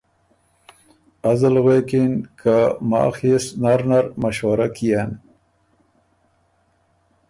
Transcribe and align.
ازل 1.29 1.55
غوېکِن 1.63 2.11
که 2.39 2.55
”ماخ 2.89 3.15
يې 3.27 3.37
سُو 3.43 3.51
نر 3.61 3.81
نر 3.89 4.05
مشورۀ 4.21 4.67
کئېن“ 4.75 5.11